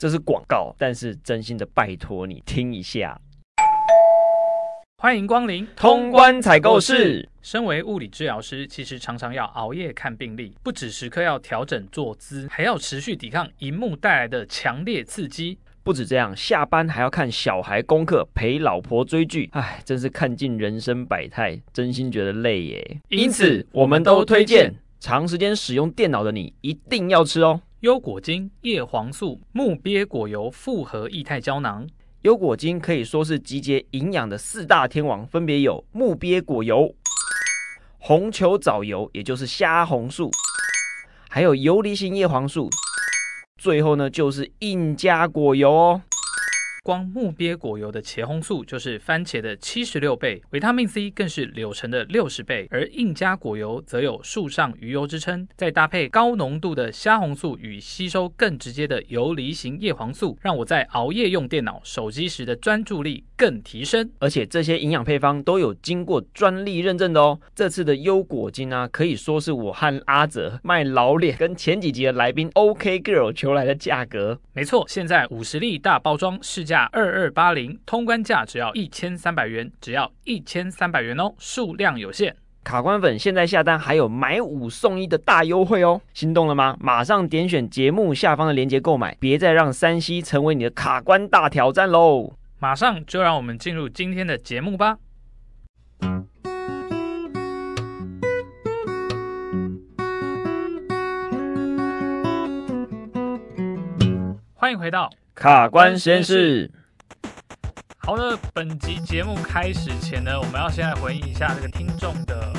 [0.00, 3.20] 这是广告，但是真心的拜托你听一下。
[4.96, 7.28] 欢迎光临通关采购室。
[7.42, 15.58] 身为物理治疗师，其实常常要熬夜看病例，不止时刻要调整坐姿，还要持续抵抗荧幕带来的强烈刺激。
[15.82, 23.00] 不止这样，下班还要看小孩功课，陪老婆追剧，唉，真是看尽人生百态，真心觉得累耶。
[23.10, 27.60] 因此，我们都推荐长时间使用电脑的你一定要吃哦。
[27.80, 31.88] 优果精叶黄素木鳖果油复合液态胶囊，
[32.20, 36.94] 优果精可以说是集结营养的四大天王，分别有木鳖果油、
[37.96, 40.30] 红球藻油，也就是虾红素，
[41.30, 42.68] 还有游离型叶黄素，
[43.56, 46.02] 最后呢就是印加果油哦。
[46.82, 55.46] 光木鳖果油的茄红素就是番茄的七十六倍，维他命 C 更是柳橙的六十倍，而印加果油则有树上鱼油之称。
[55.56, 64.10] 再搭配高浓度的虾红素与吸收更直接的游离型叶黄素，让我在熬夜用电脑、手机时的专注力更提升。
[64.18, 67.38] 而且这些营养配方都有经过专利认证的哦。
[67.54, 74.40] 这次的优果精啊，可以说是我和阿泽卖老脸跟前几集的来宾 OK Girl 求来的价格。
[74.54, 82.36] 没错，现在五十粒大包装市价二二八零，通关价只要一千三百元，只要一千三百元哦，数量有限。
[82.62, 86.76] 卡关粉现在下单还有买五送一的大优惠哦，心动了吗？
[86.78, 92.34] 马上点选节目下方的链接购买，别再让山西成为你的卡关大挑战喽！
[92.60, 94.98] 马上就让我们进入今天的节目吧。
[104.54, 105.10] 欢迎回到。
[105.40, 106.70] 卡关实验室。
[107.96, 112.52] 好的，本集节目开始前呢，我们要先来回应一下这个听众的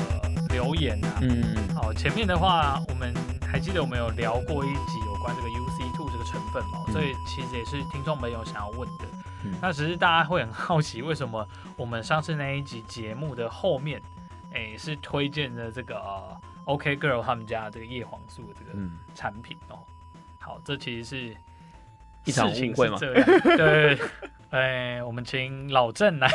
[0.48, 1.20] 留言啊。
[1.20, 9.04] 嗯，好，前面的话我们还记得我们有聊过一集有关这个 UC Two 这个成分嘛，所以其实也是听众朋友想要问的。
[9.44, 11.46] 嗯，那只是大家会很好奇，为什么
[11.76, 14.02] 我们上次那一集节目的后面，
[14.54, 18.76] 哎，是推荐的这个、呃、OK Girl 他们家这个叶黄素的这个
[19.14, 19.78] 产品哦。
[20.40, 21.36] 好，这其实是。
[22.24, 22.98] 一场误会吗？
[22.98, 23.98] 对，
[24.50, 26.28] 哎，我们请老郑来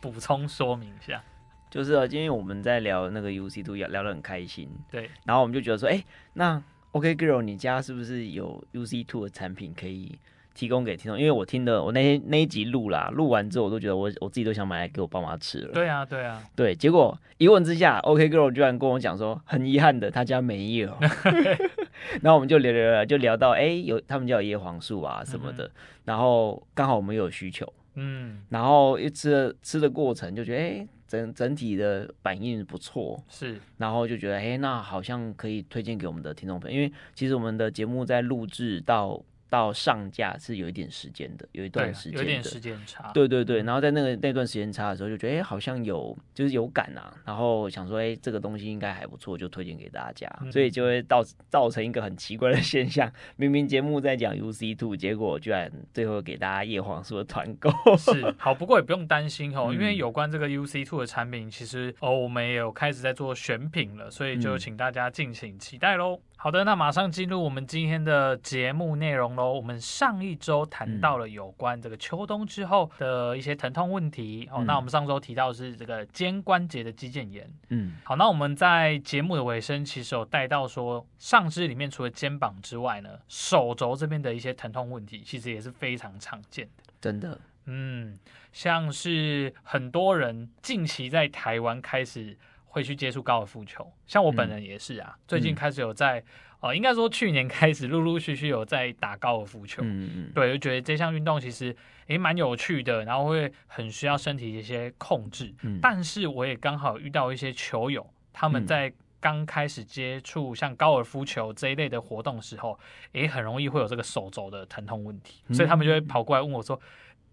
[0.00, 1.22] 补充说明一下。
[1.70, 4.68] 就是啊，今天我们在聊那个 UC2，聊聊得很开心。
[4.90, 6.62] 对，然后我们就觉得说，哎，那
[6.92, 10.18] OK Girl，你家是不是有 UC Two 的产品可以？
[10.54, 15.72] 提供给听众，因为我听的我那天那一集录啦，录完之后我都觉得我我自己都想买来给我爸妈吃了。
[15.72, 16.74] 对啊，对啊，对。
[16.74, 20.98] 结果一问之下，OK Girl 居然跟我讲说，很遗憾的，他家没有。
[22.22, 25.70] 然后我们就聊聊聊，就聊到哎，有他们家有叶黄素啊什么的，嗯、
[26.04, 39.22] 然后刚好我们有需求，嗯，然后一吃的吃的过程就觉得哎，整整体的反应不错，是，然后就觉得哎，那好像可以推荐给我们的听众朋友，因为其实我们的节目在录制到。
[39.48, 43.10] 到上架是有一点时间的，有一段时间，有点时间差。
[43.12, 57.70] 对对对，然后在那个那段时间差的时候，就觉得哎、欸，好像有就是有感啊，然后想说哎、欸，这个东西应该还不错，就推荐给大家，嗯、所以就会造造成一个很奇怪的现象，明明节目在讲 UC two，结果居然最后给大家叶黄素的团购。
[57.96, 66.14] 是好，不过也不用担心哦， 因为有关这个 UC two 的产品，其实哦我们也有开始在做选品了，所以就请大家敬请期待喽。
[66.14, 69.52] 嗯好的，那马上进入我们今天的节目内容喽。
[69.52, 74.48] 我们上一周谈到了有关这个秋冬之后的一些疼痛问题。
[74.52, 77.44] 哦、嗯，那我们上周提到的是这个肩关节的肌腱炎。
[77.70, 86.84] 嗯，好，那我们在节目的尾声其实有带到说，上肢里面除了肩膀之外呢，手肘这边的一些疼痛问题，其实也是非常常见的。
[87.00, 88.16] 真的，嗯，
[88.52, 92.38] 像是很多人近期在台湾开始。
[92.68, 95.14] 会去接触高尔夫球，像我本人也是啊。
[95.16, 96.22] 嗯、最近开始有在，
[96.60, 99.82] 呃，应该说去年开始陆陆续续有在打高尔夫球。
[99.82, 100.32] 嗯嗯。
[100.34, 101.74] 对，就觉得这项运动其实
[102.06, 105.52] 也蛮有趣的，然后会很需要身体的一些控制。
[105.62, 105.78] 嗯。
[105.80, 112.78] 但是我也刚好遇到一些球友，他们在刚开始接触像高尔夫球这一类的活动的时候，
[113.12, 116.80] 也很容易会有这个手肘的疼痛问题，所以他们就会跑过来问我说。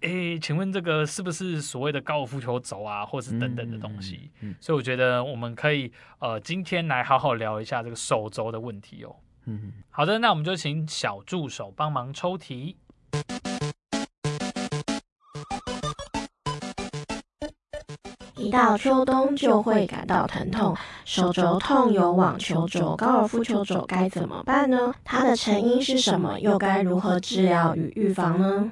[0.05, 4.29] 诶，请问这个是不是所谓的高尔夫球肘啊，或是等等的东西？
[4.41, 9.15] 嗯嗯嗯、所以我觉得我们可以呃，今天来好好聊一下这个手肘的问题哦。
[9.45, 12.77] 嗯，好的，那我们就请小助手帮忙抽题。
[18.35, 24.93] 一到秋冬就会感到疼痛，手肘痛有网球肘、高尔夫球肘该怎么办呢？
[25.03, 26.39] 它的成因是什么？
[26.39, 28.71] 又该如何治疗与预防呢？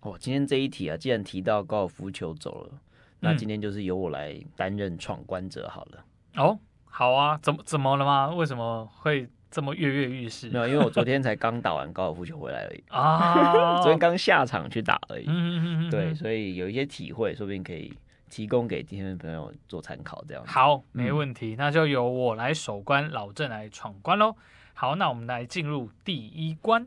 [0.00, 2.72] 哦，今天这一题啊，既然提到高尔夫球走了，
[3.20, 6.04] 那今天就是由我来担任闯关者好了。
[6.36, 8.30] 哦，好啊，怎么怎么了吗？
[8.30, 10.48] 为什么会这么跃跃欲试？
[10.48, 15.24] 没有，因为我昨天才刚打完高尔夫球回来而已啊， 昨天刚下场去打而已。
[15.26, 17.92] 嗯嗯嗯，对，所以有一些体会，说不定可以
[18.30, 20.24] 提供给今天的朋友做参考。
[20.26, 24.34] 这样好，没问题，嗯、那就由我来守关，老郑来闯关喽。
[24.72, 26.86] 好，那我们来进入第一关。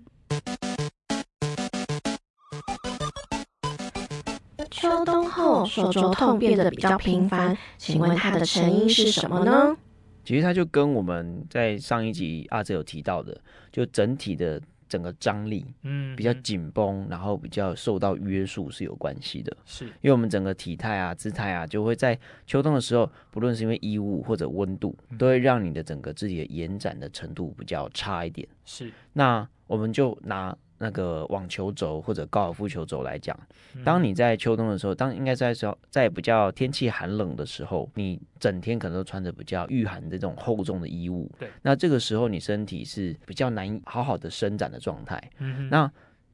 [5.04, 9.76] 秋冬后手肘痛变得比较频繁，请问它的成因是什么呢？
[10.24, 13.38] 其实它就跟我们在上一集阿哲有提到的，
[13.70, 19.54] 就整体的整个张力，嗯，比较紧绷，然后比较受到约束是有关系的。
[19.66, 22.18] 是，因为我们整个体态啊、姿态啊，就会在
[22.48, 28.48] 秋冬的时候，不论是因为衣物或者温度，都会让你的整个肢体的延展的程度比较差一点。
[28.64, 30.58] 是，那我们就拿。
[30.84, 33.38] 那个网球肘或者高尔夫球肘来讲，
[33.86, 45.32] 当你在秋冬的时候，当应该在时候在比较天气寒冷的时候，你整天可能都穿着比较御寒的这种厚重的衣物，对，那这个时候你身体是比较难好好的伸展的状态。
[45.38, 45.90] 嗯，那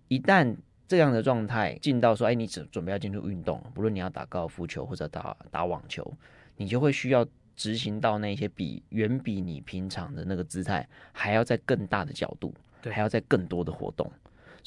[0.07, 0.57] 一旦
[0.87, 6.11] 这样的状态进到说，哎，你准准备要进入运动，不论你要打高尔夫球或者打打网球，
[6.57, 7.23] 你就会需要
[7.55, 14.11] 执行到那些比远比你平常的那个姿态还要在更大的角度，对，还要在更多的活动。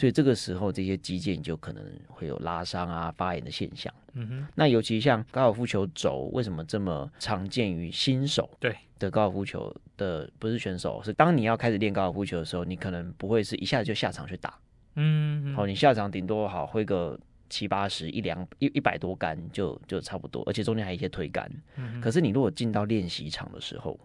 [0.02, 3.94] 所以这个时候，这些肌腱就可能会有拉伤啊、发炎的现象。
[4.14, 8.50] 嗯哼，那尤其像高尔夫球肘，为什么这么常见于新手？
[8.58, 14.58] 对的，高尔夫球的不是选手，是当你要开始练高尔夫球的时候，你可能不会是一下子就下场去打。
[14.96, 17.16] 嗯，好，你下场顶多好挥个
[17.48, 21.48] 七八十、一两一一百多杆就就差不多，而且中间还有一些推杆。
[21.76, 23.96] 嗯，可是你如果进到练习场的时候，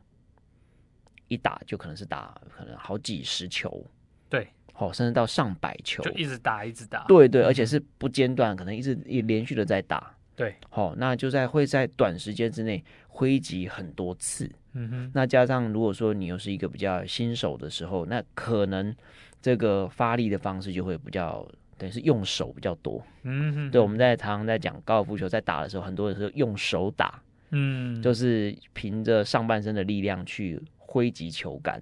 [1.28, 3.84] 一打就可能是打可能好几十球。
[4.30, 4.48] 对。
[4.78, 7.04] 哦，甚至到上百球，就一直打，一直打。
[7.08, 10.14] 对对，而且是不间断，可能一直连续的在打。
[10.36, 14.48] 对，好，那就在会在短时间之内挥击很多次。
[14.74, 18.96] 嗯哼，那加上如果说你又是一个比较新手的时候，那可能
[19.42, 21.44] 这个发力的方式就会比较
[21.76, 23.04] 等于是用手比较多。
[23.24, 27.20] 嗯哼，对，我们在常常在讲高尔夫球在打的时候，很多人是用手打。
[27.50, 30.62] 嗯，就是凭着上半身的力量去。
[30.98, 31.80] 挥击球杆，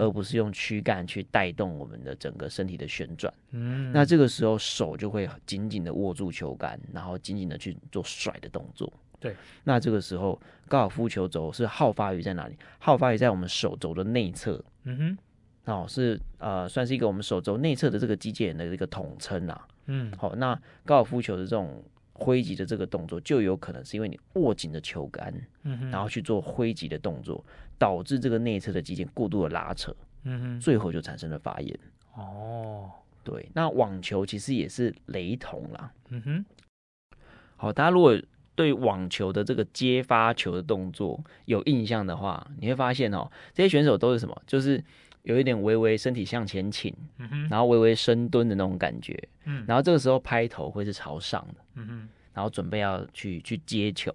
[0.00, 3.32] 而不是用躯干去带动我们的整个身体的旋转。
[3.52, 8.92] 嗯，那这个时候手就会紧紧的握住球杆，然后紧紧的去做甩的动作。
[9.20, 12.56] 对，那这个时候高尔夫球肘是好发于在哪里？
[12.80, 14.60] 好发于在我们手肘的内侧。
[14.82, 15.16] 嗯
[15.64, 19.68] 哼，哦，是呃，算是一个我们手肘内侧的这个肌腱的一个统称啊。
[19.86, 21.80] 嗯，好，那高尔夫球的这种
[22.12, 25.32] 挥击的这个动作，就有可能是因为你握紧的球杆，
[25.62, 27.44] 嗯，然后去做挥击的动作。
[27.78, 29.94] 导致这个内侧的肌腱过度的拉扯，
[30.24, 31.78] 嗯哼，最后就产生了发炎。
[32.14, 32.90] 哦，
[33.22, 35.92] 对，那网球其实也是雷同啦。
[36.08, 36.44] 嗯哼，
[37.56, 38.20] 好，大家如果
[38.56, 44.42] 对网球的这个接发球的动作有印象的话，你会发现哦，这些选手都是什么？
[44.46, 44.82] 就是
[45.22, 54.10] 有一点微微身体向前倾，嗯哼，然后微微深蹲的那种感觉，嗯，然后这个时候拍头会是朝上的，嗯哼，然后准备要去去接球。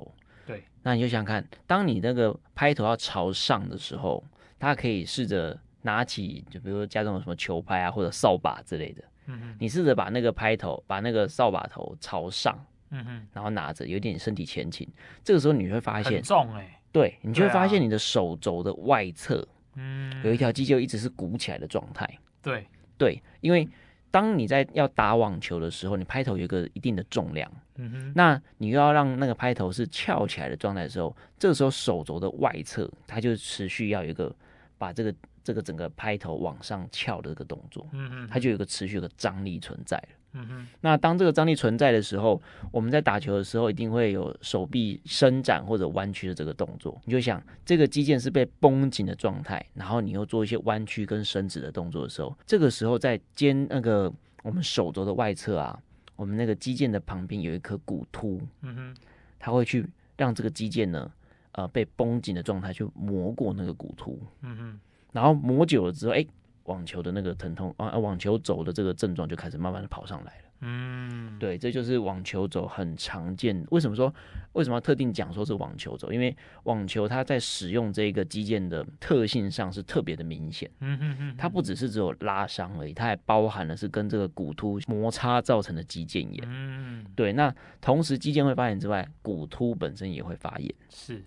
[0.83, 4.23] 那你就想看，当你那个拍头要朝上的时候，
[4.59, 9.03] 他可以试着拿起，就比如说家中有什么球拍啊，或者扫把之类的。
[9.27, 9.55] 嗯哼。
[9.59, 12.53] 你试着把那个拍头，把那个扫把头朝上。
[12.91, 13.27] 嗯哼。
[13.31, 14.87] 然后拿着，有点身体前倾。
[15.23, 16.81] 这个时候你会发现，很重哎。
[16.91, 22.07] 对，你就会发现你的手肘的外侧，嗯，有一条肌就一直是鼓起来的状态。
[22.41, 23.67] 对对，因为。
[24.13, 34.31] 当你在要打网球的时候，你拍头有一个一定的重量，嗯哼，那你又要让那个拍头是翘起来的状态的时候，这个时候手肘的外侧它就持续要有一个
[34.77, 40.09] 把这个这个整个拍头往上翘的这个动作，嗯哼，它就有一个持续的张力存在了。
[40.33, 46.99] 嗯哼，那当这个张力存在的时候，我们在打球的时候一定会有手臂伸展或者弯曲的这个动作。
[47.05, 54.11] 你就想，这个肌腱是被绷紧的状态，然后你又做一些弯曲跟伸直的动作的时候，这个时候在肩那个
[54.41, 55.79] 我们手肘的外侧啊，
[56.15, 58.95] 我们那个肌腱的旁边有一颗骨突，嗯哼，
[59.37, 59.87] 它会去
[60.17, 61.11] 让这个肌腱呢，
[61.51, 64.79] 呃，被绷紧的状态去磨过那个骨突，嗯哼，
[65.11, 66.25] 然后磨久了之后，哎。
[66.65, 70.43] 网球的那个疼痛啊，网球肘的这个症状就开始慢慢的跑上来了。
[70.65, 73.65] 嗯，对，这就是网球肘很常见。
[73.71, 74.13] 为什么说
[74.53, 76.09] 为什么要特定讲说是网球肘？
[76.09, 80.71] 因为网球它在使用这个肌腱的特性上是特别的明显。
[80.79, 86.41] 嗯嗯嗯，它不只是只有拉伤而已，它还包含了是跟这个骨突摩擦造成的肌腱炎。
[86.45, 87.33] 嗯，对。
[87.33, 90.73] 那同时肌腱会发炎之外，骨突本身也会发炎。
[90.87, 91.21] 是。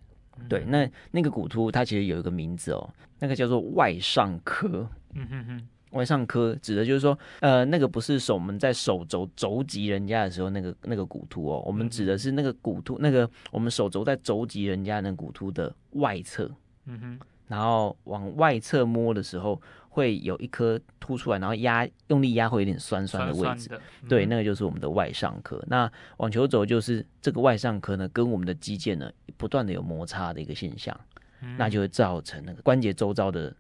[0.49, 2.89] 对，那那个骨突它其实有一个名字哦，
[3.19, 4.87] 那个叫做外上髁。
[5.17, 16.51] 嗯哼哼，外上髁指的就是说，呃，那个不是手我们在手肘肘击人家的时候那个那个骨突哦，我们指的是那个骨突，那个我们手肘在肘击人家的那骨突的外侧。
[16.85, 17.19] 嗯哼，
[17.49, 23.43] 然后往外侧摸的时候，会有一颗凸出来，然后压用力压会有点酸酸的位置。
[23.43, 25.61] 酸酸嗯、对，那个就是我们的外上髁。
[25.67, 30.95] 那网球肘就是这个外上髁呢，跟我们的肌腱呢不断的有摩擦的一个现象，
[31.41, 33.53] 嗯、那就会造成那个关节周遭的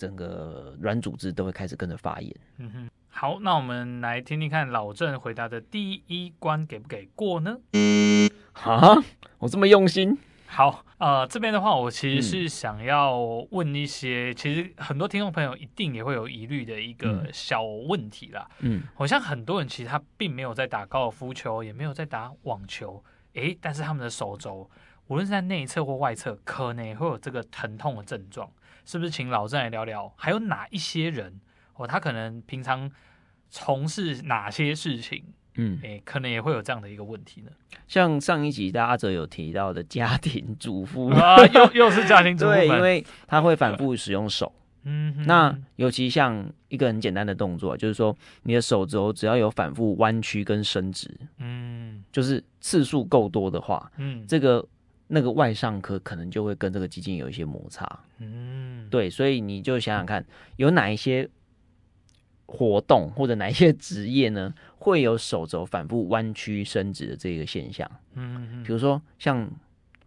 [0.00, 2.34] 整个软组织都会开始跟着发炎。
[2.56, 7.58] 嗯哼，好，那我们来听听看老郑回答的第一关给不给过呢？
[8.54, 8.96] 啊，
[9.38, 10.16] 我这么用心。
[10.46, 13.16] 好，呃，这边的话，我其实是想要
[13.50, 18.48] 问一些，嗯、其实很多听众朋友一定也会有疑虑的一个小问题啦。
[18.60, 23.04] 嗯，好像很多人其实他并没有在打高尔夫球，也没有在打网球，
[23.34, 24.68] 诶，但是他们的手肘，
[25.06, 28.50] 无论是在内侧或外侧，可能也会有这个疼痛的症状，
[28.84, 29.10] 是不是？
[29.10, 31.40] 请老郑来聊聊，还有哪一些人
[31.74, 32.90] 哦，他可能平常
[33.50, 35.24] 从事哪些事情？
[35.56, 37.50] 嗯，诶、欸，可能也会有这样的一个问题呢。
[37.88, 44.52] 像上一集阿哲有提到的家庭主妇啊，又又是家庭主妇， 对，因为他会反复使用手。
[44.84, 54.66] 嗯哼，那尤其像一个很简单的动作，就是说你的手肘只要有反复弯曲跟伸直，嗯，就是次数够多的话，嗯，这个
[55.12, 57.84] 那个外上科可能就会跟这个基金有一些摩擦。
[58.18, 60.24] 嗯，对，所以你就想想看，
[60.56, 61.28] 有哪一些
[62.46, 67.90] 活动或者哪一些 职业呢，会有手肘反复弯曲伸直的这个现象？
[68.14, 69.50] 嗯嗯，比如说像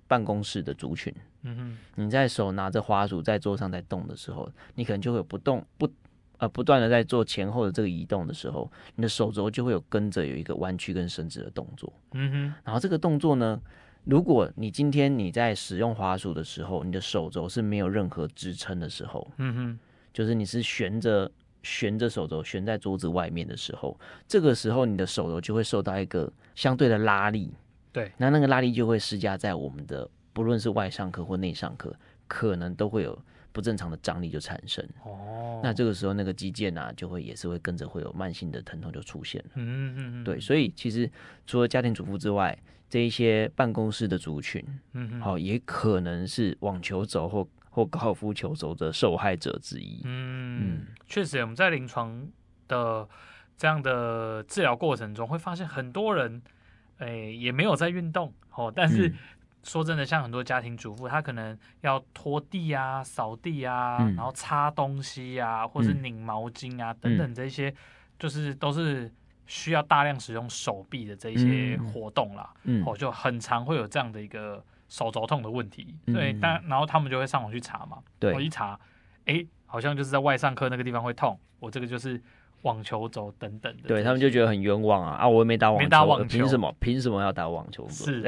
[0.07, 5.89] 办公室的族群，嗯哼，你在手拿着花鼠在桌上在动的时候，你可能就会有不动不
[6.37, 11.91] 呃不断的在做前后的这个移动的时候，你的手肘就会有跟着有一个弯曲跟伸直的动作。
[12.13, 13.59] 嗯哼，然后这个动作呢，
[14.05, 19.79] 如果你今天你在使用滑鼠的时候，你的手肘是没有任何支撑的时候，嗯哼，
[20.13, 21.31] 就是你是悬着。
[21.65, 27.53] 悬着手肘悬在桌子外面的时候，这个时候你的手肘就会受到一个相对的拉力，
[27.93, 31.95] 对，那那个拉力就会施加在我们的不论是外上课或内上课，
[32.27, 33.17] 可能都会有
[33.53, 34.85] 不正常的张力就产生。
[35.05, 39.51] 哦，那这个时候那个肌腱啊，就会也是会跟着会有慢性的疼痛就出现了。
[39.55, 41.09] 嗯嗯嗯，对，所以其实
[41.47, 42.57] 除了家庭主妇之外，
[42.89, 47.47] 这一些办公室的族群，嗯好，也可能是网球肘或。
[47.75, 49.99] 或高尔夫球肘的受害者之一。
[50.03, 52.29] 嗯，确实，我们在临床
[52.67, 53.09] 的
[53.57, 56.39] 这样的治疗过程中，会发现很多人，
[56.97, 58.71] 哎，也没有在运动哦。
[58.71, 59.11] 但是
[59.63, 67.73] 说真的，像很多家庭主妇，她可能要拖地啊、扫地啊，然后擦东西啊，或是拧毛巾啊等等这些，
[68.19, 69.11] 就是都是
[69.47, 72.53] 需要大量使用手臂的这一些活动啦。
[72.63, 74.63] 嗯，哦，就很常会有这样的一个。
[74.89, 78.79] 手肘痛的问题，对，但、嗯、然后他们就会上网去查嘛，对，我一查，
[79.25, 82.21] 哎，好像就是在外上课那个地方会痛，我这个就是
[82.63, 86.75] 网球肘等等的，对他们就觉得很冤枉啊，啊，我又没打网球，没打网球，凭什么？
[86.79, 87.87] 凭什么要打网球？
[87.89, 88.21] 是，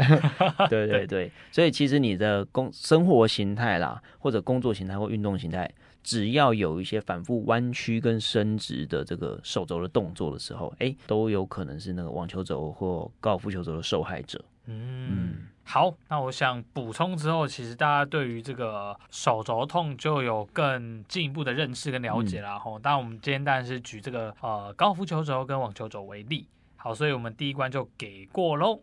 [0.69, 5.69] 对 对对，所以其实你的工生活形态啦，或者工作形态或运动形态，
[6.03, 14.43] 只要有一些反复弯曲跟伸直的这个手肘的动作的时候，哎，都有可能是那个网球肘或高尔夫球肘的受害者。
[14.65, 15.09] 嗯。
[15.09, 15.35] 嗯
[15.67, 22.77] 好，那我想补充之后，其实大家对于这个手肘痛就有更进一步的认识跟了解了吼。
[22.77, 26.47] 当然、嗯，我们今天当然是举这个呃高尔夫球肘跟网球肘为例。
[26.77, 28.79] 好，所以我们第一关就给过喽。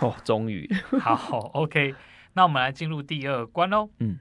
[0.00, 0.68] 哦，终于。
[1.00, 1.94] 好，OK，
[2.32, 3.88] 那我们来进入第二关喽。
[4.00, 4.18] 嗯。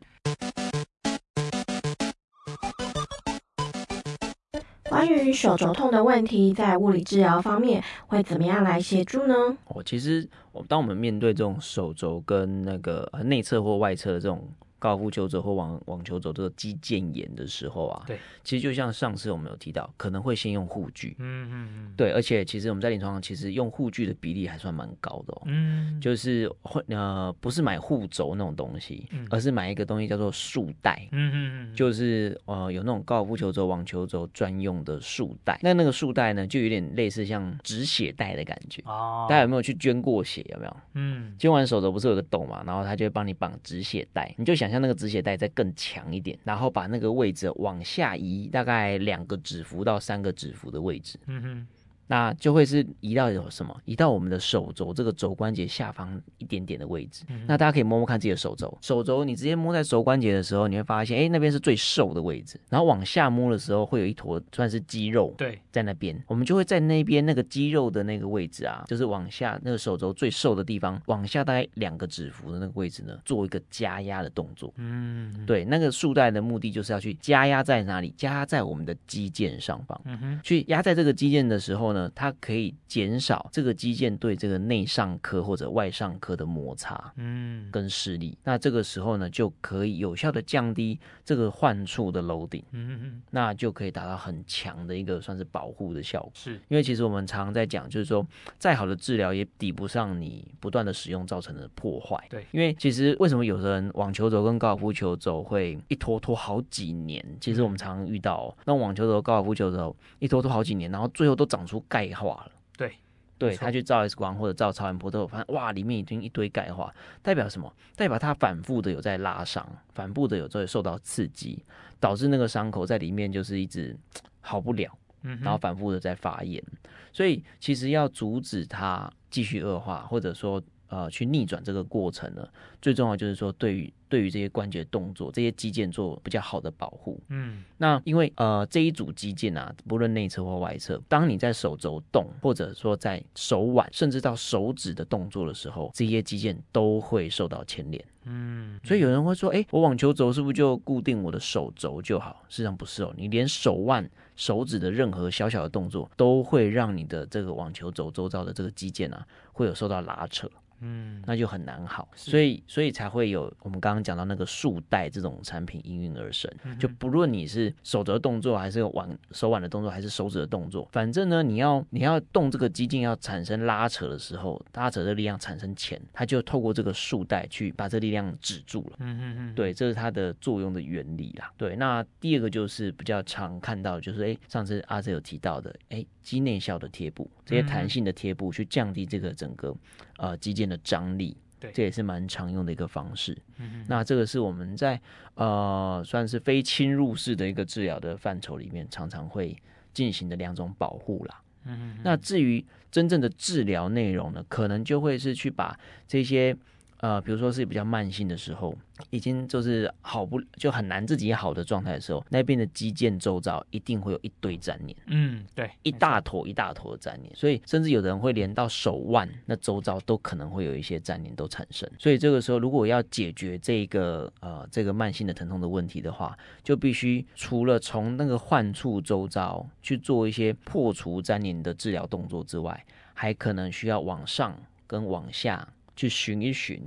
[4.97, 9.35] 关于手肘痛的问题，在物理治疗方面会怎么样来协助呢？
[9.65, 10.27] 哦，其实
[10.67, 14.43] 当我们面对这种手肘跟那个内侧或外侧的这种。
[14.79, 38.83] 高尔夫球肘或网网球肘这个肌腱炎的时候啊，对，其实就像上次我们有提到，可能会先用护具，嗯嗯嗯，对，而且其实我们在临床上其实用护具的比例还算蛮高的哦，嗯，就是会呃不是买护肘那种东西，嗯、而是买一个东西叫做束带，嗯嗯嗯，就是呃有那种高尔夫球肘、网球肘专用的束带，那那个束带呢就有点类似像止血带的感觉。
[38.85, 40.45] 哦，大家有没有去捐过血？
[40.51, 40.77] 有没有？
[40.93, 44.66] 嗯，捐完手肘不是有个洞嘛，然后他就会帮你绑止血带，你就想。
[44.69, 51.19] 像那个止血带再更强一点，然后把那个位置往下移，大概两个指腹到三个指腹的位置。
[51.27, 51.67] 嗯哼。
[52.07, 53.75] 那就会是移到有什么？
[53.85, 57.25] 移到我们的手肘这个肘关节下方一点点的位置。
[57.29, 62.57] 嗯、那大家可以摸摸看自己的手肘，手肘你直接摸在肘关节的时候，你会发现，哎，那边是最瘦的位置。
[62.69, 65.33] 然后往下摸的时候，会有一坨算是肌肉。
[65.37, 74.73] 对，在那边，我们就会在那边那个肌肉的那个位置啊，就是往下那个手肘最瘦的地方，往下大概两个指腹的那个位置呢，做一个加压的动作。
[74.77, 78.13] 嗯，对，那个束带的目的就是要去加压在哪里？
[78.15, 79.99] 加压在我们的肌腱上方。
[80.05, 81.96] 嗯哼，去压在这个肌腱的时候呢。
[81.97, 88.37] 呢，它可以减少这个肌腱对这个内上髁或者外上髁的摩擦，嗯，跟施力。
[88.43, 96.31] 那这个时候呢，就可以有效的降低这个患处的 loading，嗯嗯，那就可以达到很强的一个算是保护的效果。
[96.35, 98.25] 是因为其实我们常常在讲，就是说
[98.59, 102.23] 再好的治疗也抵不上你不断的使用造成的破坏。
[102.29, 107.23] 对，因为其实为什么有的人网球肘跟高尔夫球肘会一拖拖好几年？
[107.39, 112.51] 其实我们常常遇到、哦，那网球肘、高尔夫球肘一拖拖好几年，然后最后都长出钙化了。
[112.77, 112.95] 对，
[113.37, 117.71] 对他去照 X 光或者照超音波都有发现，哇，里面已经一堆钙化，代表什么？
[117.95, 121.63] 代表他反复的有在拉伤，反复的有在受到刺激，
[121.99, 123.95] 导致那个伤口在里面就是一直
[124.41, 124.91] 好不了，
[125.21, 126.63] 然后反复的在发炎。
[127.11, 130.61] 所以其实要阻止它继续恶化，或者说。
[130.89, 132.47] 呃，去逆转这个过程呢，
[132.81, 137.19] 最重要就是说，对于对于这些关节动作、这些肌腱做比较好的保护。
[137.29, 148.03] 嗯，那因为呃这一组肌腱啊，不论内侧或外侧，当你在手肘动，或者说在手腕，甚至到手指的动作的时候，这些肌腱都会受到牵连。
[148.29, 152.43] 嗯，所以有人会说，哎，我网球肘是不是就固定我的手肘就好？
[152.49, 160.49] 实际上不是哦，你连手腕、手指的任何小小的动作，都会让你的这个网球肘周遭的这个肌腱啊，会有受到拉扯。
[160.79, 166.51] 嗯，那就很难好，所以所以才会有我们刚刚讲到那个束带这种产品应运而生。
[166.79, 178.97] 就不论你是手肘的动作，还是腕手腕的动作，还是手指的动作，反正呢，你要你要动这个肌腱要产生拉扯的时候，拉扯的力量产生前，它就透过这个束带去把这力量止住了。
[178.99, 181.51] 嗯嗯嗯，对，这是它的作用的原理啦。
[181.57, 189.75] 对，那第二个就是比较常看到，就是哎，上次阿哲有提到的，哎，肌内效的贴布，这些弹性的贴布去降低这个整个
[190.17, 193.37] 呃肌腱的张力，对，这也是蛮常用的一个方式。
[193.57, 194.99] 嗯哼，那这个是我们在
[195.35, 199.55] 呃算是非侵入式的一个治疗的范畴里面，常常会
[199.93, 201.41] 进行的两种保护啦。
[201.65, 206.55] 嗯哼，那至于真正的治疗内容呢，可能就会是去把这些。
[206.99, 208.75] 呃，比如说是比较慢性的时候，
[209.11, 221.87] 已经就是好不就很难自己好的状态的时候，那边的肌腱周遭一定会有一堆粘连，嗯，对，一大坨一大坨的粘连，所以甚至有的人会连到手腕那周遭都可能会有一些粘连都产生。
[221.99, 234.55] 所以这个时候，如果要解决这个呃这个慢性的疼痛的问题的话，就必须除了从那个患处周遭去做一些破除粘连的治疗动作之外，还可能需要往上
[234.87, 235.67] 跟往下。
[235.97, 236.81] 去寻一寻，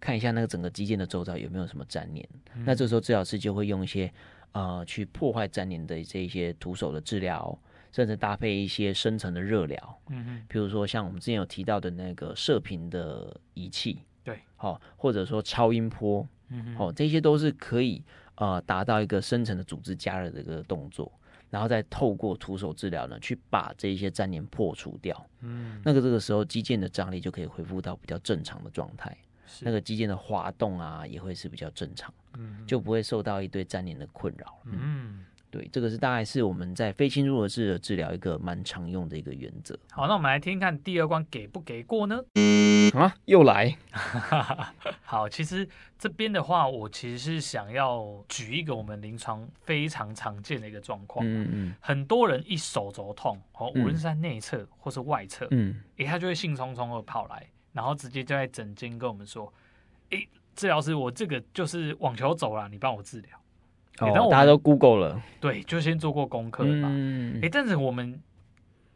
[0.00, 2.28] 看一下那个整个肌腱的周遭有没有什么粘连。
[2.54, 4.12] 嗯、那这时候治疗师就会用一些
[4.52, 7.56] 呃去破坏粘连的这一些徒手的治疗，
[7.92, 10.00] 甚至搭配一些深层的热疗。
[10.08, 18.02] 嗯哼，比如说像我们之前有提到的那个射频的仪器，对，好、哦，或者说超音波，嗯哼，哦，这些都是可以
[18.36, 21.12] 呃达到一个深层的组织加热的一个动作。
[21.50, 25.26] 然后再透过徒手治疗呢，去把这一些粘连破除掉。
[25.40, 29.16] 嗯，那个这个时候肌腱的张力就可以恢复到比较正常的状态。
[29.46, 32.12] 是那个肌腱的滑动啊，也会是比较正常。
[32.36, 34.58] 嗯，就不会受到一堆粘连的困扰。
[34.64, 34.78] 嗯。
[34.80, 39.78] 嗯对，这个是大概是我们在非侵入式的治疗一个蛮常用的一个原则。
[39.90, 42.20] 好，那我们来听听看第二关给不给过呢？
[42.90, 43.76] 啊，又来。
[45.02, 45.68] 好，其实
[45.98, 51.24] 这边的话，我其实是想要举一个我们临床非常常见的一个状况。
[51.26, 51.74] 嗯嗯。
[51.80, 59.52] 很多人一手肘痛，哦，无论是在内侧或是外侧，嗯，诶，他就会兴冲冲的跑来，然后直接就在诊间跟我们说，
[60.10, 63.38] 诶，治疗师，我这个就是网球肘啦，你帮我治疗。
[63.98, 66.88] 哦，大家都 Google 了，对，就先做过功课嘛。
[66.92, 68.20] 嗯，哎，但是我们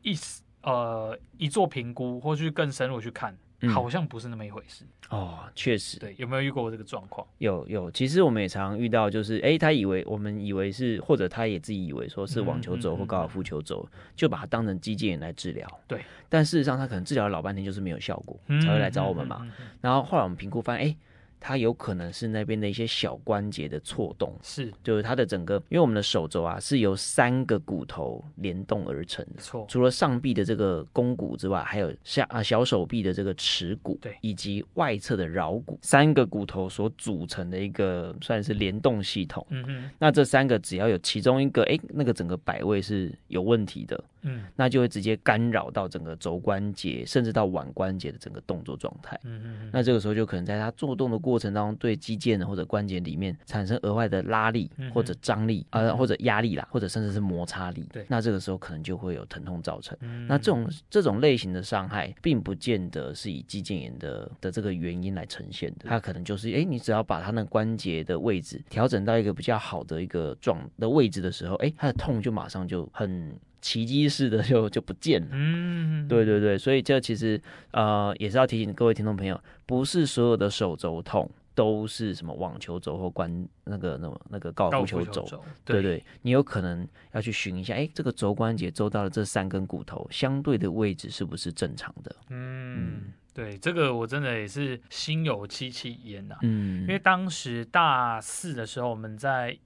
[0.03, 0.15] 一
[0.63, 4.85] 呃一做评估，或去更深入去看，嗯、好像不是那么一回事。
[5.09, 7.27] 哦，确实，对，有没有遇过这个状况？
[7.39, 15.67] 有有，其实我们也常常遇到，就是哎，他以为我们以为是，或者他也自己以为说是网球肘或高尔夫球肘，嗯嗯嗯、就把它当成肌腱炎来治疗。
[15.89, 19.47] 对，但事实上他可能治疗了老半天就是没有效果，嗯、才会来找我们嘛。
[19.81, 20.97] 然后后来我们评估发现，哎。
[21.41, 44.05] 它有可能是那边的一些小关节的错动，是，就是它的整个，因为我们的手肘啊是由三个骨头联动而成的，错，除了上臂的这个肱骨之外，还有下啊小手臂的这个尺骨，对，以及外侧的桡骨，三个骨头所组成的一个算是联动系统，嗯嗯，那这三个只要有其中一个，哎，那个整个摆位是有问题的。
[44.23, 49.19] 嗯，那就会直接干扰到整个肘关节，甚至到腕关节的整个动作状态。
[49.25, 49.71] 嗯嗯嗯。
[49.73, 57.87] 那这个时候就可能在它做动的过程当中，对肌腱或者关节里面产生额外的拉力或者张力啊、呃，或者压力啦，或者甚至是摩擦力。
[57.93, 58.05] 对。
[58.09, 59.97] 那这个时候可能就会有疼痛造成。
[60.01, 60.27] 嗯。
[60.27, 65.87] 那这种这种类型的伤害，并不见得是以肌腱炎的的这个原因来呈现的。
[65.87, 73.35] 它可能就是，哎，你只要把它那关节的位置调整到一个比较好的一个状的位置的时候，哎，它的痛就马上就很。
[73.61, 75.29] 奇迹似的就就不见了。
[75.33, 77.41] 嗯，对对对，所以这其实
[77.73, 85.45] 呃也是要提醒各位听众朋友，不是所有的手肘痛都是什么网球肘或关那个那个那个高尔夫球肘。
[85.65, 92.17] 对，对对，你有可能要去寻一下，哎，这个肘关节周到的这三根骨头相对的位置是不是正常的？
[92.29, 92.77] 嗯。
[92.77, 96.35] 嗯对，这个我真的也是心有戚戚焉呐。
[96.43, 99.57] 嗯，因为当时大四的时候，我们在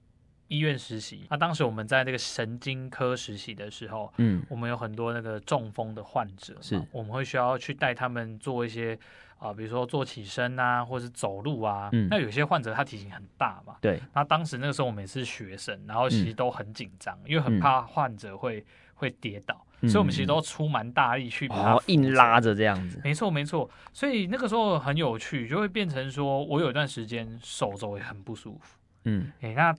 [0.47, 1.25] 医院实习。
[1.29, 8.93] 那当时我们在那个神经科实习的时候，嗯，我们有很多那个中风的患者，是，我们会需要去带他们做一些
[9.37, 11.89] 啊、呃，比如说做起身啊，或是走路啊。
[11.91, 13.99] 嗯，那有些患者他体型很大嘛，对。
[14.13, 18.65] 那当时那个时候我们也是学生，然后其实都很紧张，嗯、因为很怕患者会。
[18.97, 22.97] 会跌倒，所以我们其实都出蛮大力去把它、嗯哦、硬拉着这样子。
[23.03, 28.79] 没错没错，所以那个时候很有趣，就会变成说我有一段时间手肘也很不舒服。
[29.03, 29.75] 嗯，哎，那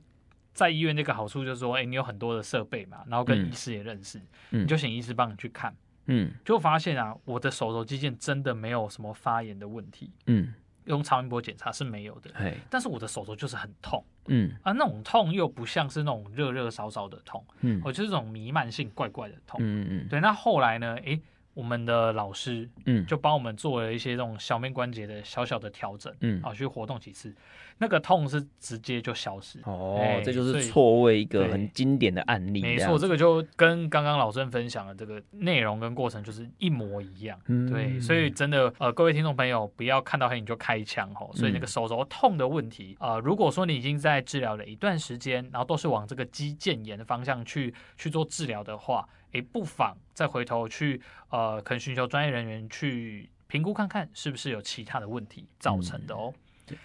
[0.56, 4.18] 在医院这个好处就是说，哎，你有很多的设备嘛，然后跟医师也认识，
[4.50, 5.72] 嗯、你就请医师帮你去看。
[6.06, 10.10] 嗯，就发现啊，我的手肘肌腱真的没有什么发炎的问题。
[10.26, 10.52] 嗯。
[10.86, 21.20] 用超音波检查是没有的，嘿但是我的手肘就是很痛，嗯，啊，那种痛又不像是那种热热烧烧的痛，嗯，我就是这种弥漫性怪怪的痛，嗯嗯嗯，对，那后来呢，诶，
[21.54, 27.34] 我们的老师，嗯，就帮我们做了一些这种小面关节的小小的调整，嗯，啊，去活动几次。
[27.78, 32.62] 那个痛是直接就消失哦，欸、这就是错位一个很经典的案例。
[32.62, 37.38] 没错，这个就跟刚刚老郑分享的这个内容跟过程就是一模一样。
[37.48, 41.30] 嗯、对，所以真的呃，各位听众朋友不要看到黑影就开枪哦。
[41.34, 56.32] 所以那个手肘痛的问题啊、如果说你已经在治疗了一段时间，然后都是往这个肌腱炎的方向去去做治疗的话，诶，不妨再回头去呃，可能寻求专业人员去评估看看是不是有其他的问题造成的哦。
[56.34, 56.40] 嗯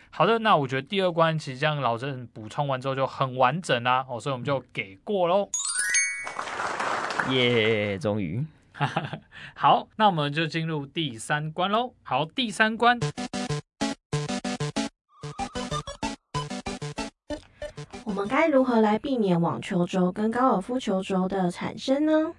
[0.09, 5.49] 好的，那我觉得第二关其实这样老郑补充完之后就很完整啦，哦，所以我们就给过喽。
[7.29, 8.45] 耶，终于。
[9.53, 11.93] 好，那我们就进入第三关喽。
[12.03, 12.99] 好，第三关，
[18.03, 22.33] 我们该如何来避免网球肘跟高尔夫球肘的产生呢？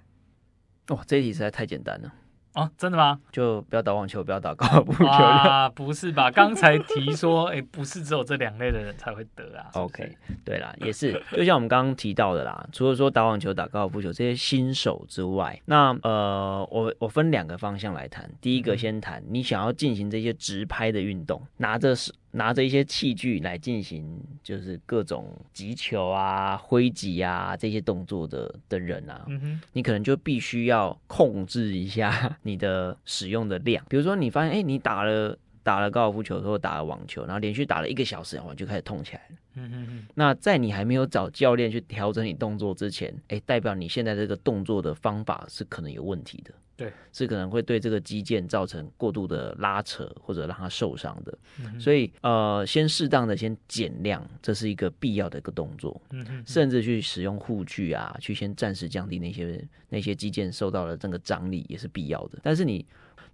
[0.88, 2.12] 哇、哦，这一题实在太简单了。
[2.54, 3.18] 哦，真的吗？
[3.30, 5.06] 就不要打网球，不要打高尔夫球。
[5.06, 6.30] 啊， 不是吧？
[6.30, 9.66] 刚才提说，哎、欸，不是只有这两类的人才会得啊。
[9.68, 18.30] 是是 OK，对啦，也是，就像我们刚刚提到的啦，除了说打网球、打高尔夫球这些新手之外，那呃，我我分两个方向来谈。
[18.40, 22.12] 第一个先谈你想要进行这些直拍的运动，拿着是。
[22.32, 29.26] 拿着一些器具来进行，就是各种击球啊、挥击啊这些动作的的人啊，
[29.72, 33.84] 你可能就必须要控制一下 你的使用的量。
[33.88, 39.36] 比如说，你发现哎、欸，你打了打了高尔夫球或打了网球，然后连续打了一个小时，然后就开始痛起来了。
[39.54, 40.06] 嗯哼哼。
[40.14, 46.52] 那在你还没有找教练去调整你动作之前，哎、欸，代表你现在这个动作的方法是可能有问题的。
[46.74, 51.38] 对，是可能会对这个肌腱造成过度的拉扯，或者让它受伤的。
[51.60, 56.00] 嗯、所以，呃，先适当的先减量，这是一个必要的一个动作。
[56.10, 62.38] 嗯哼，甚至去使用护具啊，去先暂时降低那些那些肌腱受到的这个张力也是必要的。
[62.42, 62.84] 但是你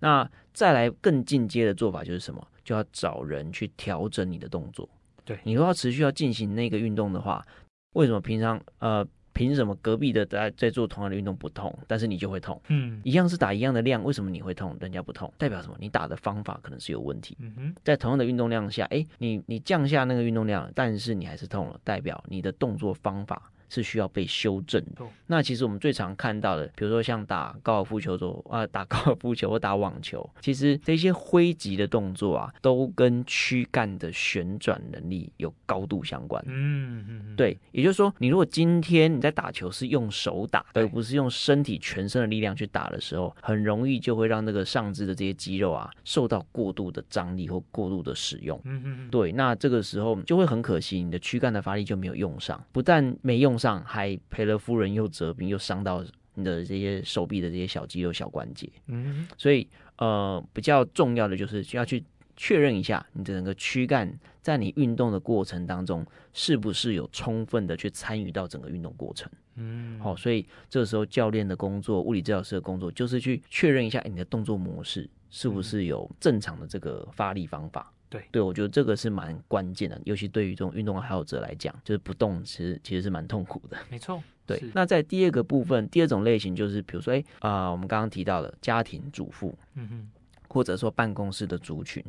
[0.01, 2.47] 那再来更进阶的做法就是什么？
[2.65, 4.87] 就要找人去调整你的动作。
[5.25, 7.47] 对，你如果要持续要进行那个运动的话，
[7.95, 9.07] 为什么平常呃？
[9.39, 12.61] 凭什么隔壁的在在做同样的运动不痛，但是你就会痛？
[12.67, 15.33] 嗯，一样是打一样的量，为什么你会痛，人家不痛？
[15.39, 15.77] 代表什么？
[15.79, 17.37] 你打的方法可能是有问题。
[17.39, 23.53] 嗯哼，在同样的运动量下，哎，你你降下那个运动量，但是你还是痛了，代表你的动作方法。
[23.69, 25.05] 是需要被修正的。
[25.27, 36.43] 那其实我们最常看到的，比如说像打高尔夫球中啊，打高尔夫球或打网球，其实这些挥击的动作啊，都跟躯干的旋转能力有高度相关。
[36.47, 48.59] 嗯嗯，对，也就是说，你如果今天你在打球是用手打，而不是用身体全身的力量去打的时候，很容易就会让那个上肢的这些肌肉啊受到过度的张力或过度的使用。
[48.65, 58.71] 嗯嗯，对，那这个时候就会很可惜，你的躯干的发力就没有用上，不但没用上还赔了夫人又折兵，又伤到你的这些手臂的这些小肌肉、小关节。
[58.87, 62.05] 嗯，所以呃，比较重要的就是需要去
[62.37, 69.29] 确认一下你的整个躯干在你运动的过程当中是不是有充分的去参与到整个运动过程。
[69.57, 77.93] 嗯，好，所以这时候教练的工作、物理治疗师的工作就是去确认一下你的动作模式是不是有正常的这个发力方法。
[78.11, 83.77] 对对，我觉得这个是蛮关键的，尤其对于这种运动爱好者来讲，就是不动其实其实是蛮痛苦的。
[83.91, 84.63] 没错， 对。
[84.75, 90.09] 那在第二个部分，第二种类型就是，比如说，哎啊、呃，我们刚刚提到的家庭主妇，嗯哼，
[90.49, 92.03] 或者说办公室的族群，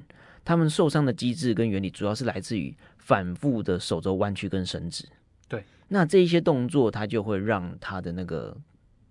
[0.45, 5.05] 他们受伤的机制跟原理主要是来自于反复的手肘弯曲跟伸直。
[5.47, 5.63] 对。
[5.89, 8.55] 那这一些动作，它就会让他的那个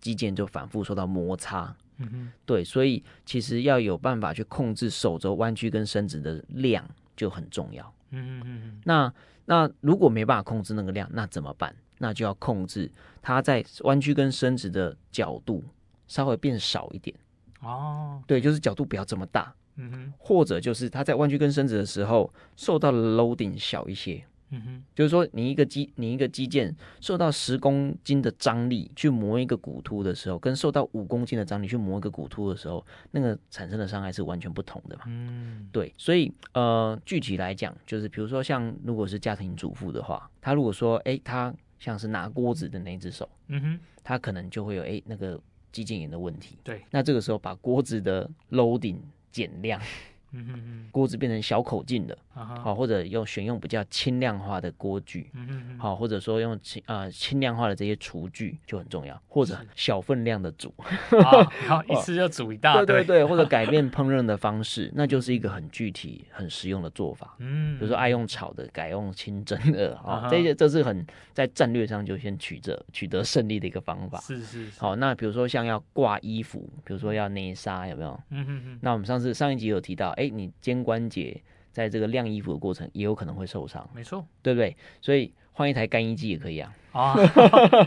[0.01, 1.77] 肌腱就反复受到摩擦。
[1.99, 6.85] 嗯哼，对，所以其实要有办法去控制手肘弯曲跟伸直的量
[7.17, 7.95] 就很重要。
[8.11, 9.13] 嗯嗯嗯，那
[9.45, 11.75] 那如果没办法控制那个量，那怎么办？
[11.99, 15.65] 那就要控制它在弯曲跟伸直的角度
[16.07, 17.15] 稍微变少一点。
[17.61, 19.53] 哦，对，就是角度不要这么大。
[19.75, 24.25] 嗯哼，或者就是它在弯曲跟伸直的时候受到的 loading 小一些。
[24.51, 35.03] 嗯哼，就是说，你一个肌，你一个肌腱受到十公斤的张力去磨一个骨突的时候，跟受到五公斤的张力去磨一个骨突的时候，那个产生的伤害是完全不同的嘛。
[35.07, 45.39] 嗯，对，所以呃，具体来讲，就是比如说像如果是家庭主妇的话，她如果说，哎，她像是拿锅子的那只手，嗯哼，她可能就会有哎那个
[45.71, 46.57] 肌腱炎的问题。
[46.65, 48.97] 对，那这个时候把锅子的 loading
[49.31, 49.81] 减量。
[50.33, 52.75] 嗯哼哼，锅子变成小口径的，好、uh.
[52.75, 60.73] 或者用选用比较轻量化的锅具，嗯哼哼，好，或者说用轻啊轻量化的这些厨具就很重要，或者小分量的煮，
[61.23, 67.35] 好，然 后一次就煮一大堆，对对对，或者改变烹饪的方式， 那就是一个很具体、很实用的做法。
[67.39, 74.21] 嗯，比如说爱用炒的，改用清蒸的，啊、uh 这些这是很在战略上就先取得取得胜利的一个方法。
[74.21, 74.79] 是是是。
[74.81, 78.21] 好，那比如说像要挂衣服，比如说要内纱，有没有？
[78.29, 78.79] 嗯哼哼。
[78.83, 80.15] 那我们上次上一集有提到。
[80.19, 84.77] 哎，你肩关节在这个晾衣服的过程也有可能会受伤，没错，对不对？
[85.01, 86.75] 所以换一台干衣机也可以啊。
[86.93, 87.15] 啊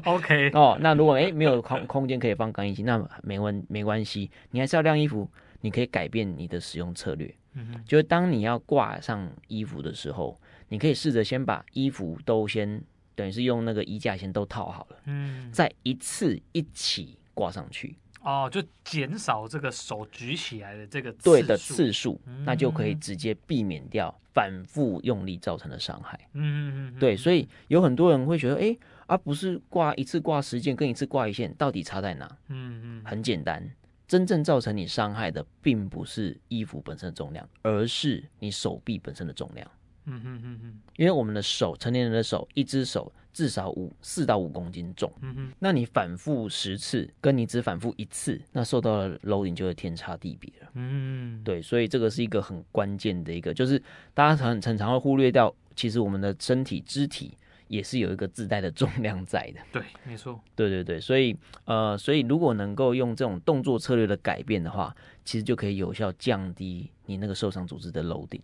[0.06, 5.30] ，OK， 哦，那如果哎没有空空间可以放干衣机，那没问没关系，你还是要晾衣服，
[5.62, 7.34] 你可以改变你的使用策略。
[7.54, 10.40] 嗯哼，就是当你要挂上衣服的时候，
[10.70, 12.82] 你可以试着先把衣服都先
[13.16, 17.98] 等于是用那个衣架先都套好了，嗯，再一次一起挂上去。
[18.22, 26.20] 哦，就减少这个手举起来的这个对的次数，嗯、那就可以直接避免掉反复用力造成的伤害。
[26.34, 32.38] 嗯嗯嗯，对，所以有很多人会觉得，哎，而、啊、不是挂一次挂十件跟一次挂一件，到底差在哪？
[32.50, 33.68] 嗯嗯，很简单，
[34.08, 39.68] 真正造成你伤害的，并不是衣服本身的重量，而是你手臂本身的重量。
[40.06, 45.12] 嗯哼哼哼，因为我们的手，成年人的手，一只手至少五四到五公斤重。
[45.22, 50.70] 嗯哼，那你反复十次，跟你只反复一次，那受到的 loading 就会天差地别了。
[50.74, 53.82] 嗯，对，所以这个是一个很关键的一个，就是
[54.14, 59.60] 大家很常常会忽略掉，其实我们的身体肢体也是有一个自带的重量在的。
[59.72, 60.40] 对，没错。
[60.56, 68.42] 对对对，所以呃，所以如果能够用这种动作策略的改变的话，其实就可以有效降低你那个受伤组织的 loading。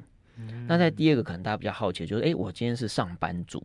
[0.68, 3.64] 那在第二个，可能大家比较好奇，就是，哎，我今天是上班族，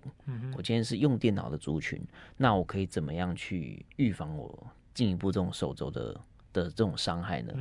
[0.57, 2.01] 我今天是用电脑的族群，
[2.37, 6.21] 那我可以怎么样去预防我进一步这种手肘的
[6.53, 7.53] 的这种伤害呢？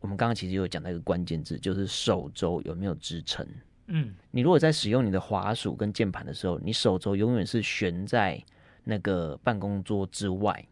[0.00, 3.46] 我们刚刚其实有讲到一个关键字，就是手肘有没有支撑。
[3.86, 8.42] 嗯，你如果在使用你的滑鼠跟键盘的时候，你手肘永远是悬在
[8.84, 10.66] 那个办公桌之外。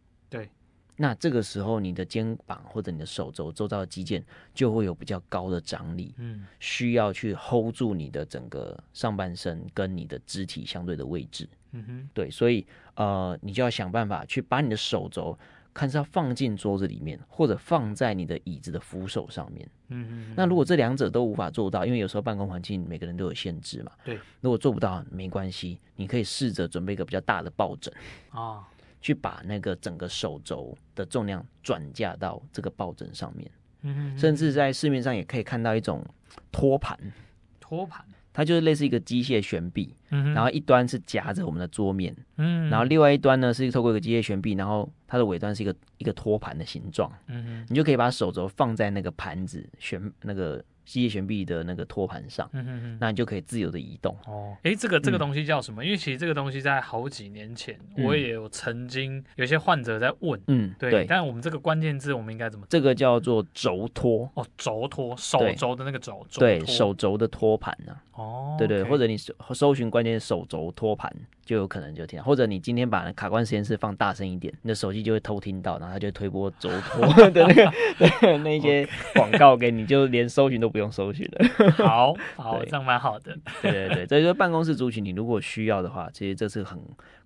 [1.02, 15.38] 那这个时候，你的肩膀或者你的手肘周遭的肌腱就会有比较高的张力，嗯，需要去 hold 住你的整个上半身跟你的肢体相对的位置，嗯哼，对，所以呃，你就要想办法去把你的手肘
[15.72, 27.90] 看是要放进桌子里面，或者放在你的椅子的扶手上面，嗯哼，那如果这两者都无法做到，因为有时候办公环境每个人都有限制嘛，对，如果做不到没关系，你可以试着准备一个比较大的抱枕
[28.32, 28.68] 啊。
[29.00, 33.50] 去把那个整个手肘的重量转嫁到这个抱枕上面，
[33.82, 36.04] 嗯嗯，甚至在市面上也可以看到一种
[36.52, 36.98] 托盘，
[37.58, 50.64] 托盘，它就是类似一个机械悬臂，嗯，然后一端是夹着我们的桌面，嗯，然后另外一端呢是透过一个机械悬臂，然后它的尾端是一个一个托盘的形状，嗯哼，你就可以把手肘放在那个盘子悬那个。
[50.90, 54.16] 机械悬臂的那个托盘上，嗯哼哼，那你就可以自由的移动。
[54.26, 55.84] 哦，哎，这个这个东西叫什么？
[55.84, 60.90] 嗯、因为其实这个东西在好几年前，嗯、我也有曾经有些患者在问，嗯，对。
[60.90, 62.66] 对，但我们这个关键字，我们应该怎么？
[62.68, 64.28] 这个叫做轴托。
[64.34, 66.26] 哦，轴托，手轴的那个轴。
[66.36, 68.02] 对，对手轴的托盘呢、啊？
[68.20, 71.10] 哦，对对，okay 或者你搜搜寻关键手肘托盘。
[71.42, 81.48] 就有可能就听到，或者你今天把卡关实验室放大声一点，你的手机就会偷听到，然后它就会推播肘托 的那个那些 广告给你，就连搜寻都不用搜寻了。
[81.84, 83.36] 好好，对这样蛮好的。
[83.62, 86.78] 对对对，所以说办公室族群，你如果需要的话，其实这是很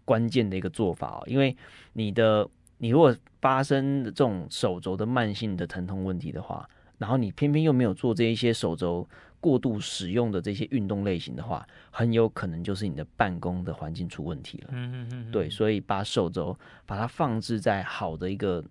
[0.07, 1.55] 关键的一个做法哦，因为
[1.93, 9.07] 你的你如果发生这种手肘的慢性的疼痛问题的话，然后你偏偏又没有做这一些手肘。
[9.45, 14.69] 过度使用的这些运动类型的话，很有可能就是你的办公的环境出问题了。
[14.73, 18.65] 嗯嗯嗯，对，所以把手肘把它放置在好的一个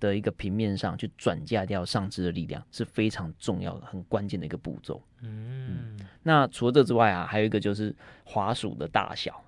[0.00, 5.00] 的一个平面上去转嫁掉上肢的力量是非常重要的、很关键的一个步骤。
[5.22, 9.40] 嗯，嗯，那除了这之外啊，还有一个就是滑鼠的大小。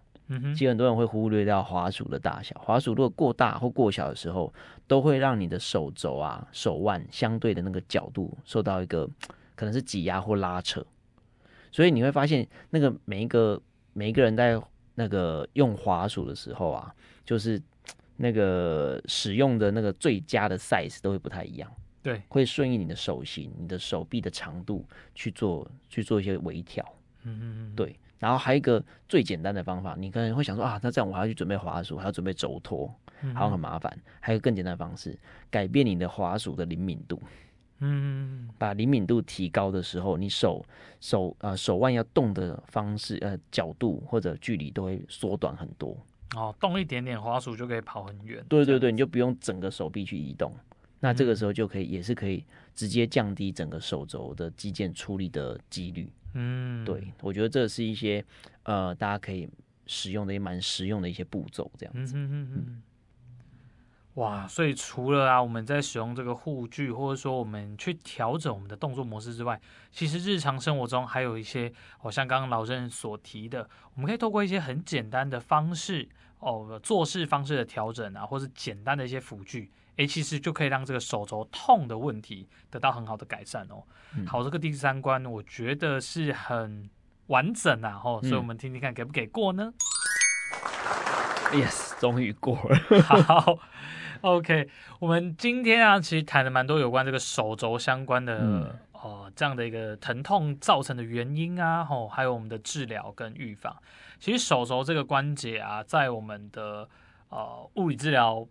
[0.54, 4.54] 其实很多人会忽略掉滑鼠的大小，滑鼠如果过大或过小的时候，
[4.86, 9.10] 都会让你的手肘啊、手腕相对的那个角度受到一个
[9.60, 10.82] 可能是挤压或拉扯，
[11.70, 13.60] 所以你会发现那个每一个
[13.92, 14.58] 每一个人在
[14.94, 16.90] 那个用滑鼠的时候啊，
[17.26, 17.60] 就是
[18.16, 21.70] 那个使用的那个最佳的 size 都会不太一样，
[22.02, 26.82] 对，会顺应你的手型、你的手臂的长度去做去做一些微调，
[27.24, 27.94] 嗯嗯嗯，对。
[28.18, 32.86] 然后还有一个最简单的方法，你可能会想说啊，那这样我还要去准备滑鼠，还要准备轴托，
[33.34, 33.94] 好像很麻烦。
[34.20, 35.18] 还有更简单的方式，
[35.50, 37.20] 改变你的滑鼠的灵敏度。
[37.80, 40.64] 嗯，把灵敏度提高的时候，你手
[41.00, 45.96] 手呃手腕要动的方式呃角度或者距离都会缩短很多。
[46.36, 48.44] 哦，动一点点滑鼠就可以跑很远。
[48.48, 50.54] 对对对，你就不用整个手臂去移动。
[51.00, 56.12] 那这个时候就可以也是可以直接降低整个手肘的肌腱出力的几率。
[56.34, 58.24] 嗯，对，我觉得这是一些
[58.64, 59.48] 呃，大家可以
[59.86, 62.12] 使用的也蛮实用的一些步骤，这样子。
[62.14, 62.82] 嗯嗯嗯嗯。
[64.14, 69.58] 哇，所以除了啊，我们在使用这个护具，或者说我们去调整我们的动作模式之外，
[69.92, 76.08] 其实日常生活中还有一些，哦，像刚刚老郑所提的，我们可以透过一些很简单的方式，
[76.40, 79.70] 哦，做事方式的调整啊，或是简单的一些辅具。
[79.96, 83.82] 诶，其实就可以让这个手肘痛的问题得到很好的改善哦。
[84.16, 86.88] 嗯、好，这个第三关我觉得是很
[87.26, 89.72] 完整啊，哦，所以我们听听看给不给过呢、
[91.52, 93.02] 嗯、？Yes，终于过了。
[93.22, 93.58] 好
[94.22, 103.76] OK，我们今天啊，其实谈了蛮多有关这个手肘相关的、嗯、呃这样的一个疼痛造成的原因啊，哦，还有我们的治疗跟预防。
[104.18, 106.88] 其实手肘这个关节啊，在我们的
[107.28, 108.46] 呃物理治疗。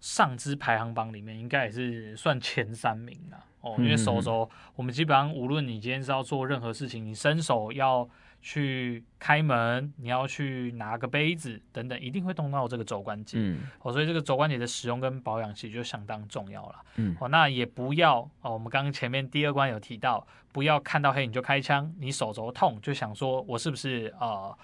[0.00, 8.08] 上肢排行榜里面应该也是算前三名啊哦，因为手肘，我们基本上无论你今天是要做任何事情，你伸手要
[8.42, 13.38] 去开门，你要去拿个杯子等等，一定会动到这个肘关节。
[13.38, 16.74] 嗯，哦，所以这个肘关节的使用跟保养其实就相当重要了。
[16.96, 24.54] 嗯，哦，那也不要哦，我们刚刚前面第二关有提到，不要看到黑你就开枪，你手肘痛就想说我是不是呃。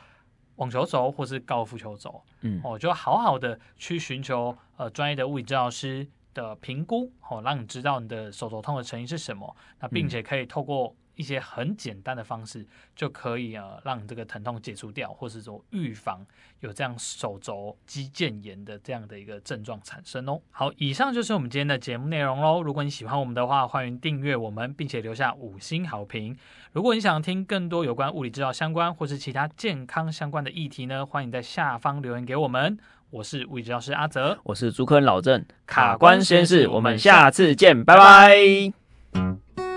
[0.57, 10.93] 网球肘或是高尔夫球肘，嗯，哦，就好好的去寻求呃专业的物理治疗师的评估，哦，让你知道你的手肘痛的成因是什么，那并且可以透过。
[11.19, 16.25] 一些很简单的方式就可以呃让这个疼痛解除掉，或是说预防
[16.61, 20.41] 有这样手肘肌腱炎的这样的一个症状产生哦。
[20.53, 22.63] 好，以上就是我们今天的节目内容喽。
[22.63, 26.37] 如果你喜欢我们的话，欢迎订阅我们，并且留下五星好评。
[26.73, 32.79] 如果你想听更多有关物理治疗相关或是其他健康相关的议题呢，欢迎在下方留言给我们。
[33.11, 39.68] 我是物理治疗师阿泽，我是主科人老郑，卡关实验室，我们下次见，拜拜。